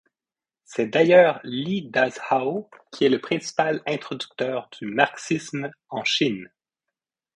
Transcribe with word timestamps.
C'est 0.65 0.87
d'ailleurs 0.87 1.39
Li 1.43 1.87
Dazhao 1.87 2.71
qui 2.91 3.05
est 3.05 3.09
le 3.09 3.21
principal 3.21 3.83
introducteur 3.85 4.67
du 4.81 4.87
marxisme 4.87 5.69
en 5.89 6.03
Chine. 6.03 6.49